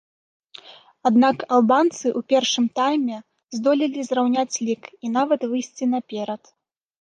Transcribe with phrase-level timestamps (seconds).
[1.09, 3.17] Аднак албанцы ў першым тайме
[3.57, 6.43] здолелі зраўняць лік і нават выйсці наперад.